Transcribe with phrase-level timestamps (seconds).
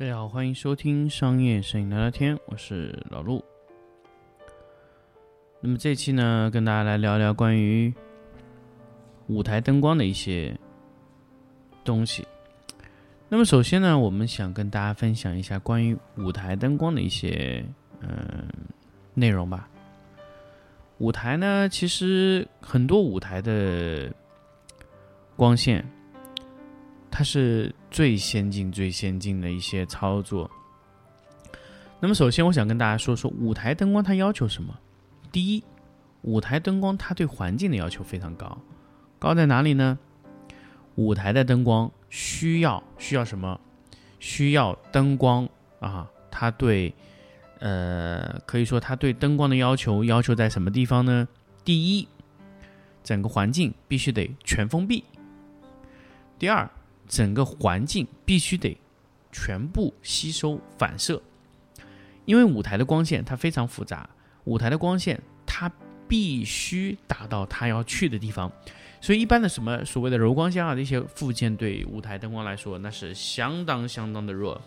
[0.00, 3.44] 大家好，欢迎收听商业摄影聊聊天，我是老陆。
[5.60, 7.92] 那么这期呢，跟大家来聊聊关于
[9.26, 10.58] 舞台灯光的一些
[11.84, 12.26] 东西。
[13.28, 17.62] 那么首先呢，我们想跟大家分享一下关于舞台灯光的一些
[18.00, 18.48] 嗯
[19.12, 19.68] 内容吧。
[20.96, 24.10] 舞台呢，其实很多舞台的
[25.36, 25.86] 光线，
[27.10, 30.50] 它是最先进、最先进的一些操作。
[31.98, 34.74] 那么首先，我想跟大家说说舞台灯光它要求什么。
[35.30, 35.62] 第一，
[36.22, 38.58] 舞台灯光它对环境的要求非常高，
[39.18, 39.98] 高在哪里呢？
[40.94, 43.60] 舞台的灯光需要需要什么？
[44.18, 45.48] 需要灯光
[45.80, 46.94] 啊，它对。
[47.62, 51.28] 呃，可以说它对灯光的要求要求在什么地方呢？
[51.62, 52.08] 第一，
[53.04, 55.04] 整个环境必须得全封闭；
[56.38, 56.66] 第二，
[57.10, 58.78] 整个环境必须得
[59.32, 61.20] 全部吸收反射。
[62.24, 64.08] 因为舞台的光线它非常复杂，
[64.44, 65.70] 舞台的光线它
[66.06, 68.52] 必须达到它要去的地方，
[69.00, 74.60] 所以一般的什么所谓的柔光箱啊这些附件对舞台灯光来说那是相当相当的弱。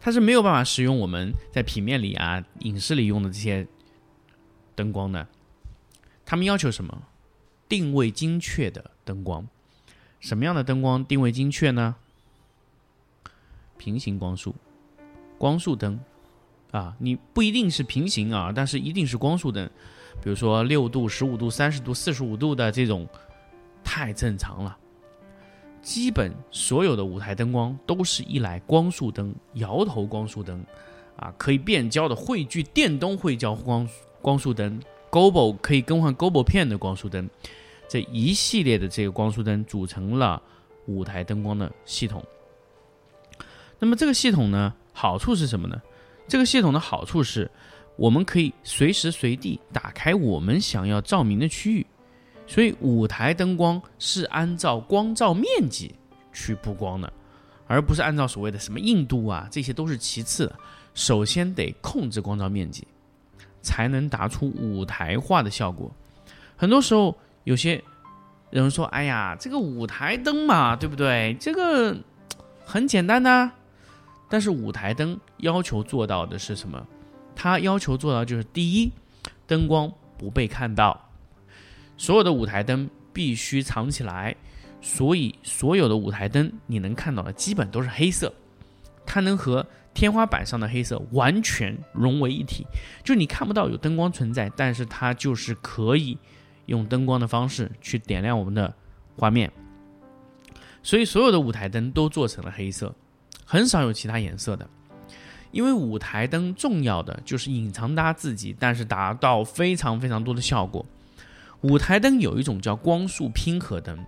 [0.00, 3.66] 它是没有办法使用我们在平面里啊、影视里用的这些
[4.76, 5.26] 灯光的。
[6.24, 7.02] 他们要求什么？
[7.68, 9.44] 定位精确的灯光。
[10.20, 11.94] 什么样的灯光定位精确呢？
[13.76, 14.54] 平行光束、
[15.38, 16.00] 光束灯
[16.72, 19.70] 啊，你不一定是平行啊，但是一定是光束灯。
[20.20, 23.06] 比如说六度、十五度、三十度、四十五度的这种，
[23.84, 24.76] 太正常了。
[25.80, 30.62] 基本所有的舞台灯光都是一来光束灯、摇头光束灯，
[31.16, 33.88] 啊，可以变焦的汇聚电动汇焦光
[34.20, 37.30] 光束灯，Gobo 可以更换 Gobo 片的光束灯，
[37.88, 40.40] 这一系列的这个光束灯组成了
[40.86, 42.22] 舞台灯光的系统。
[43.78, 45.80] 那么这个系统呢，好处是什么呢？
[46.26, 47.50] 这个系统的好处是，
[47.96, 51.86] 我们可以随时随地打开我们想要照明的区域。
[52.46, 55.94] 所以舞台灯光是按照光照面积
[56.32, 57.12] 去布光的，
[57.66, 60.52] 而不是按照所谓的什么硬度啊，这些都是其次。
[60.94, 62.86] 首先得控制光照面积，
[63.62, 65.94] 才能达出舞台化的效果。
[66.56, 67.16] 很多时候
[67.48, 67.82] 有些
[68.50, 71.34] 人说：“哎呀，这个舞台灯嘛，对不对？
[71.40, 71.96] 这个
[72.62, 73.50] 很简单的。”
[74.28, 76.86] 但是舞台灯要求做到的是什么？
[77.34, 78.92] 它要求做到就是第一，
[79.46, 81.08] 灯光不被看到。
[81.96, 84.36] 所有的舞台灯必须藏起来，
[84.82, 88.30] 所以所有的舞台灯你能看到的基本都是黑色，
[89.06, 92.66] 它能和天花板上的黑色完全融为一体，
[93.02, 96.18] 就你看不到有灯光存在，但是它就是可以
[96.68, 98.72] 用灯光的方式去点亮我们的
[99.16, 99.52] 画面。
[100.82, 102.94] 所以所有的舞台灯都做成了黑色，
[103.44, 104.70] 很少有其他颜色的，
[105.50, 110.86] 因为舞台灯重要的就是隐藏它自己，但是达到非常非常多的效果。
[111.62, 113.98] 舞台灯有一种叫光束拼合灯，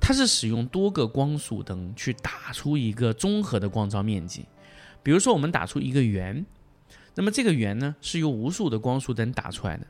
[0.00, 4.46] 它是使用多个光束灯去打出一个综合的光照面积。
[5.02, 6.44] 比如说，我们打出一个圆，
[7.14, 9.86] 那么这个圆呢是由无数的光束灯打出来的。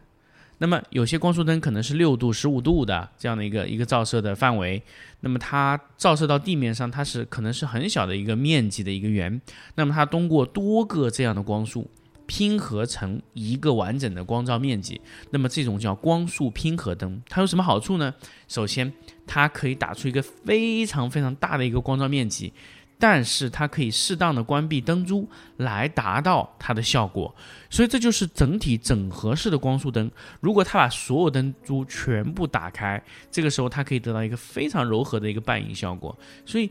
[0.59, 4.83] 那么有些光束灯可能是六度、十五度的这样的一个一个照射的范围，
[5.21, 9.41] 那么它照射到地面上，它是可能是很小的一个面积的一个圆。
[9.75, 11.91] 那么它通过多个这样的光束。
[12.31, 18.15] 拼合成一个完整的光照面积，那么这种叫光束拼合灯，它有什么好处呢？
[18.47, 18.93] 首先，
[19.27, 22.53] 它可以打出一个非常非常大的一个光照面积，
[22.99, 25.29] 但是它可以适当的关闭灯珠
[25.59, 27.35] 来达到它的效果，
[27.71, 30.11] 所以这就是整体整合式的光束灯。
[30.41, 33.01] 如果它把所有灯珠全部打开，
[33.31, 36.19] 这个时候它可以得到一个非常柔和的一个半影效果。
[36.45, 36.69] 所以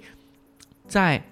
[0.87, 1.23] 在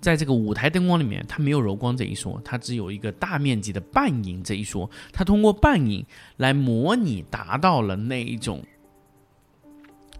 [0.00, 4.90] 在这个舞台灯光里面，它没有柔光这一说，它只有一个大面积的半影这一说。
[5.12, 6.04] 它通过半影
[6.38, 8.64] 来模拟，达到了那一种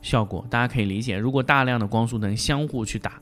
[0.03, 0.47] 效果。
[0.51, 3.21] 大家可以理解，如果大量的光束灯相互去打，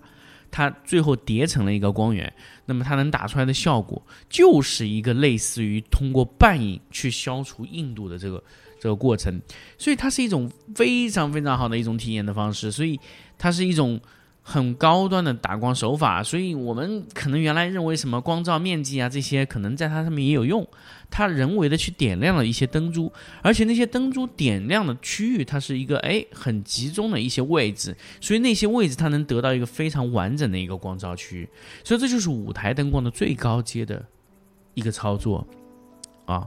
[0.51, 2.33] 它最后叠成了一个光源，
[2.67, 8.43] 那么它能打出来的效果，就是一个类似于通过半影去消除硬度的这个
[8.81, 9.41] 这个过程。
[9.79, 12.73] 所以它是一种非常非常好的一种体验的方式。
[12.73, 12.99] 所以
[13.39, 14.01] 它是一种。
[14.43, 20.67] 很高端的打光手法，所以我们可能原来认为什么光照面积啊这些，可能在它上面也有用。
[21.11, 23.13] 它人为的去点亮了一些灯珠，
[23.43, 31.49] 而且那些灯珠点亮的区域，它是一个哎很集中的一些位置，所以那些位置它能得到一个非常完整的一个光照区域。
[31.83, 34.05] 所以这就是舞台灯光的最高阶的
[34.75, 35.47] 一个操作
[36.27, 36.47] 啊。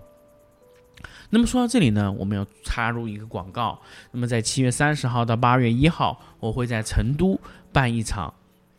[1.29, 3.81] 那么说到这里呢，我们要插入一个广告。
[4.11, 7.39] 那么在七月三十号到八月一号，我会在成都
[7.71, 8.31] 办一场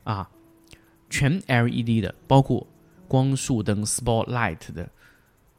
[0.05, 0.31] 啊
[1.11, 2.65] 全 LED 的，包括
[3.09, 4.89] 光束灯 Spotlight 的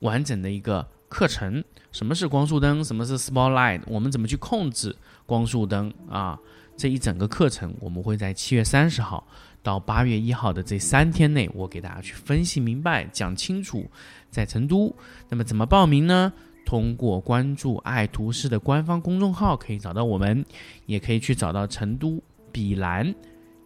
[0.06, 1.62] 完整的一个课程。
[1.92, 2.82] 什么是光束灯？
[2.82, 3.82] 什么是 Spotlight？
[3.88, 6.40] 我们怎么去控制光束灯啊？
[6.78, 9.26] 这一整个课程，我们会在七月三十号
[9.64, 13.90] 到八月一号的这三天内，我给大家去分析明白、讲清楚。
[14.30, 14.94] 在成都，
[15.30, 16.32] 那么怎么报名呢？
[16.66, 20.44] 通过关注爱图仕的官方公众号可以找到我们，
[20.86, 22.22] 也可以去找到成都
[22.52, 23.16] 比兰，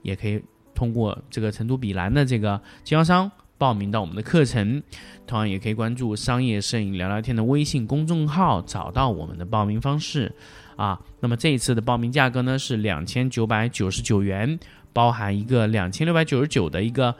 [0.03, 0.39] 也可以
[0.75, 4.81] 通过这个成都比兰的这个经销商报名到我们的课程。
[5.27, 10.33] 同样，也可以关注商业摄影聊聊天的微信公众号，找到我们的报名方式。
[10.75, 14.57] 啊，那么这一次的报名价格呢是两千九百九十九元，
[14.93, 17.13] 包含一个两千六百九十九的一个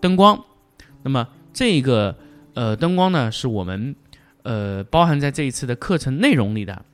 [0.00, 0.38] 灯光。
[1.04, 2.18] 那么这个
[2.54, 3.94] 呃灯光呢是我们
[4.42, 6.84] 呃包含在这一次的课程内容里的，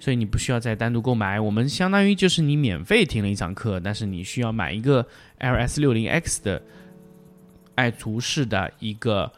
[0.00, 1.38] 所以你不需要再单独购买。
[1.38, 5.06] 我们相当于就是你免费听了一堂课，但是你需要买一个
[5.38, 6.62] LS 六零 X 的
[7.78, 9.30] 爱图仕的一个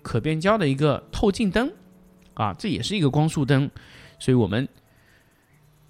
[0.00, 1.68] 可变焦的一个透镜灯
[2.34, 3.68] 啊，这也是一个光束灯，
[4.18, 4.68] 所以我们。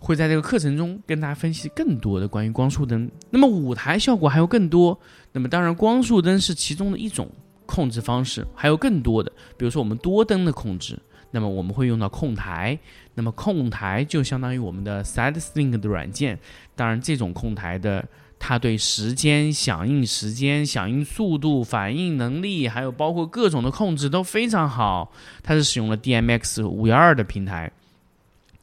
[0.05, 3.09] 会在这个课程中跟大家分析更多的关于光束灯。
[3.31, 4.99] 那么舞台效果还有更多。
[5.31, 7.31] 那么当然，光束灯是其中的一种
[7.67, 10.99] 控制方式，还有更多的，比如说我们多灯的控制。
[11.31, 12.77] 那么我们会用到控台。
[13.15, 16.37] 那么控台就相当于我们的 SideSync 的软件。
[16.75, 18.05] 当然，这种控台的
[18.45, 25.13] 它对时间响应时间、响应速度、反应能力，还有包括各种的控制都非常好。
[25.45, 27.71] 它是使用了 DMX 五幺二的平台。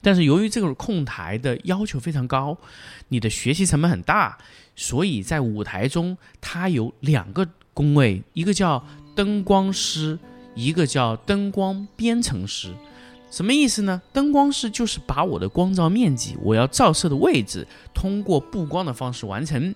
[0.01, 2.57] 但是由于这个控台的要求非常高，
[3.07, 4.37] 你的学习成本很大，
[4.75, 8.85] 所以在舞台中它有两个工位，一个叫
[9.15, 10.19] 灯光师，
[10.55, 12.73] 一个叫灯光编程师。
[13.29, 14.01] 什么意思呢？
[14.11, 19.73] 灯光师就是把我的光照面积、我要照射的位置通过布光的方式完成。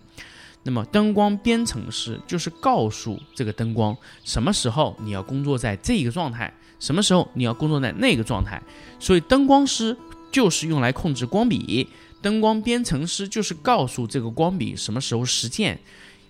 [0.64, 8.62] 那么灯光编程师就是告诉这个灯光什么时候你要工作在这个状态，什么时候你要工作在那个状态。
[9.00, 9.96] 所以灯光师。
[10.34, 11.88] 就是用来控制光比，
[12.20, 15.80] 灯光编程师就是告诉这个光比什么时候实现。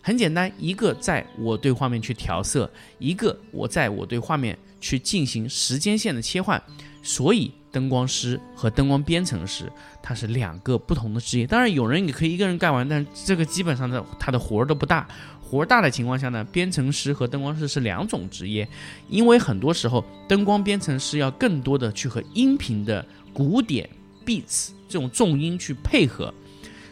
[0.05, 2.69] 很简单，一个在我对画面去调色，
[2.99, 6.61] 一个我在我对画面去进行时间线的切换。
[7.01, 9.71] 所以，灯光师和灯光编程师，
[10.01, 11.47] 它是两个不同的职业。
[11.47, 15.07] 当然，有人也可以一个人干完，但是这个基本上的他的活儿都不大。
[15.41, 18.67] 活儿大的情况下呢，编程师和灯光师是两种职业，
[19.09, 23.03] 因为很多时候灯光编程师要更多的去和音频的。
[23.33, 23.89] 鼓点
[24.23, 26.31] beats 这种重音去配合，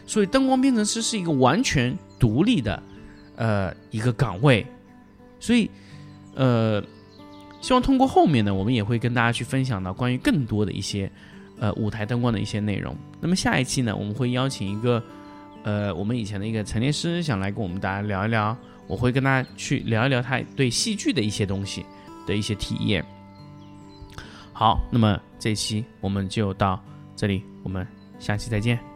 [0.04, 2.82] 所以灯光编程师是一个完全独立的
[3.42, 4.64] 呃一个岗位，
[5.40, 5.68] 所以
[6.36, 6.80] 呃
[7.60, 11.10] 希望通过后面呢，我们也会跟大家去分享到关于更多的一些
[11.58, 12.96] 呃舞台灯光的一些内容。
[13.20, 15.02] 那么下一期呢，我们会邀请一个
[15.64, 18.56] 呃我们以前的一个陈列师，想来跟我们大家聊一聊，
[18.86, 21.84] 我会跟大家去聊一聊他对戏剧的一些东西
[22.28, 23.04] 的一些体验。
[24.52, 26.80] 好，那么这期我们就到
[27.16, 27.84] 这里，我们
[28.20, 28.91] 下期再见。